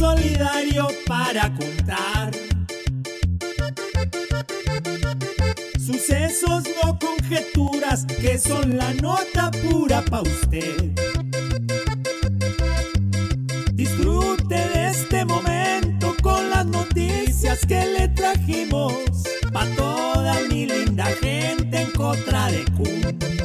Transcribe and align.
solidario 0.00 0.88
para 1.06 1.52
contar. 1.54 2.30
Sucesos, 5.78 6.64
no 6.82 6.98
conjeturas, 6.98 8.06
que 8.06 8.38
son 8.38 8.76
la 8.76 8.94
nota 8.94 9.50
pura 9.50 10.02
pa' 10.02 10.22
usted. 10.22 10.92
Disfrute 13.74 14.54
de 14.54 14.88
este 14.88 15.24
momento 15.24 16.14
con 16.22 16.48
las 16.50 16.66
noticias 16.66 17.60
que 17.66 17.84
le 17.98 18.08
trajimos 18.08 18.94
pa' 19.52 19.66
toda 19.76 20.34
mi 20.48 20.66
linda 20.66 21.06
gente 21.20 21.82
en 21.82 21.90
contra 21.90 22.50
de 22.50 22.64
Kun. 22.76 23.39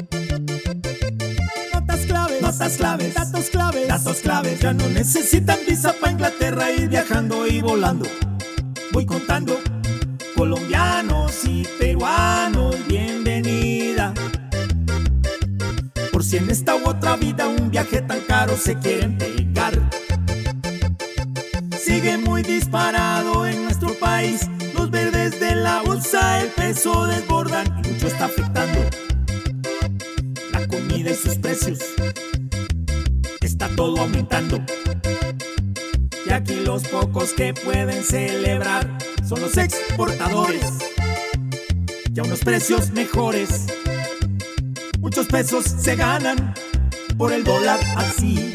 Claves, 2.73 3.13
datos 3.13 3.51
claves, 3.51 3.87
datos 3.87 4.17
claves. 4.21 4.59
Ya 4.59 4.73
no 4.73 4.89
necesitan 4.89 5.59
visa 5.67 5.93
pa' 6.01 6.09
Inglaterra 6.09 6.71
ir 6.71 6.89
viajando 6.89 7.45
y 7.45 7.61
volando. 7.61 8.09
Voy 8.91 9.05
contando 9.05 9.59
colombianos 10.35 11.45
y 11.45 11.63
peruanos, 11.77 12.75
bienvenida. 12.87 14.15
Por 16.11 16.23
si 16.23 16.37
en 16.37 16.49
esta 16.49 16.75
u 16.75 16.89
otra 16.89 17.15
vida 17.17 17.47
un 17.47 17.69
viaje 17.69 18.01
tan 18.01 18.21
caro 18.21 18.57
se 18.57 18.79
quieren 18.79 19.15
pegar. 19.19 19.79
Sigue 21.77 22.17
muy 22.17 22.41
disparado 22.41 23.45
en 23.45 23.63
nuestro 23.63 23.93
país. 23.93 24.49
Los 24.73 24.89
verdes 24.89 25.39
de 25.39 25.53
la 25.53 25.83
bolsa 25.83 26.41
el 26.41 26.47
peso 26.47 27.05
desbordan 27.05 27.67
y 27.85 27.89
mucho 27.89 28.07
está 28.07 28.25
afectando. 28.25 29.04
Y 30.89 31.13
sus 31.15 31.37
precios. 31.37 31.79
Está 33.41 33.67
todo 33.75 34.01
aumentando. 34.01 34.63
Y 36.25 36.31
aquí 36.31 36.55
los 36.55 36.83
pocos 36.83 37.33
que 37.33 37.53
pueden 37.53 38.03
celebrar 38.03 38.97
son 39.27 39.41
los 39.41 39.57
exportadores. 39.57 40.65
Y 42.13 42.19
a 42.19 42.23
unos 42.23 42.39
precios 42.39 42.91
mejores. 42.91 43.65
Muchos 44.99 45.27
pesos 45.27 45.65
se 45.65 45.95
ganan 45.95 46.53
por 47.17 47.33
el 47.33 47.43
dólar 47.43 47.79
así. 47.95 48.53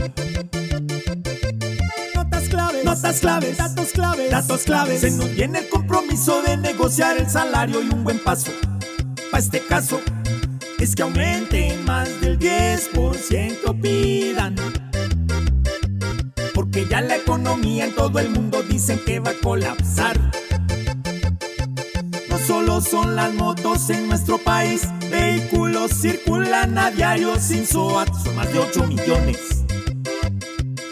Notas 2.14 2.48
claves, 2.48 2.84
notas 2.84 3.20
claves, 3.20 3.56
datos 3.58 3.88
claves, 3.92 4.30
datos 4.30 4.62
claves. 4.62 5.00
Se 5.00 5.10
nos 5.10 5.30
viene 5.34 5.60
el 5.60 5.68
compromiso 5.68 6.42
de 6.42 6.56
negociar 6.56 7.18
el 7.18 7.28
salario 7.28 7.82
y 7.82 7.88
un 7.88 8.04
buen 8.04 8.18
paso. 8.18 8.52
Para 9.30 9.42
este 9.42 9.60
caso 9.60 10.00
es 10.80 10.96
que 10.96 11.02
aumenten 11.02 11.84
más 11.84 12.20
del 12.22 12.38
10% 12.38 13.80
pidan. 13.80 14.56
Porque 16.54 16.86
ya 16.88 17.02
la 17.02 17.16
economía 17.16 17.84
en 17.84 17.94
todo 17.94 18.18
el 18.18 18.30
mundo 18.30 18.62
dicen 18.62 18.98
que 19.04 19.20
va 19.20 19.30
a 19.30 19.34
colapsar. 19.34 20.18
No 22.30 22.38
solo 22.38 22.80
son 22.80 23.14
las 23.14 23.34
motos 23.34 23.90
en 23.90 24.08
nuestro 24.08 24.38
país, 24.38 24.88
vehículos 25.10 25.90
circulan 26.00 26.78
a 26.78 26.90
diario 26.90 27.38
sin 27.38 27.66
SOAT, 27.66 28.08
son 28.24 28.36
más 28.36 28.50
de 28.50 28.58
8 28.58 28.86
millones. 28.86 29.64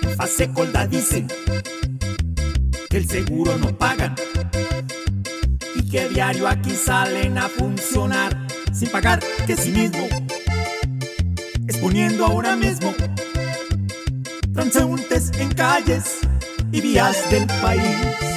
En 0.03 0.17
fase 0.17 0.53
colda 0.53 0.87
dicen 0.87 1.29
que 2.91 2.97
el 2.99 3.09
seguro 3.09 3.57
no 3.57 3.77
pagan 3.77 4.15
y 5.75 5.89
que 5.89 6.09
diario 6.11 6.47
aquí 6.47 6.73
salen 6.73 7.39
a 7.39 7.49
funcionar 7.49 7.88
sin 8.79 8.91
pagar 8.91 9.19
que 9.45 9.57
sí 9.57 9.71
mismo, 9.71 10.07
exponiendo 11.67 12.25
ahora 12.25 12.55
mismo 12.55 12.95
transeúntes 14.55 15.33
en 15.41 15.53
calles 15.53 16.19
y 16.71 16.81
vías 16.81 17.29
del 17.31 17.47
país. 17.61 18.28